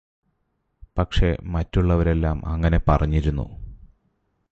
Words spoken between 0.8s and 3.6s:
പക്ഷെ മറ്റുള്ളവരെല്ലാം അങ്ങനെ പറഞ്ഞിരുന്നു